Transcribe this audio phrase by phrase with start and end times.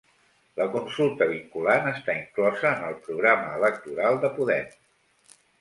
[0.59, 4.77] La consulta vinculant està inclosa en el programa electoral de Podem